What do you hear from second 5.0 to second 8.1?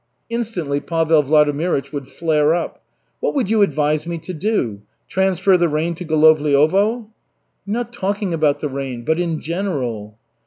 Transfer the rain to Golovliovo?" "I'm not